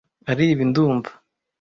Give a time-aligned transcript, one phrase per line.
[0.29, 1.11] aribi ndumva.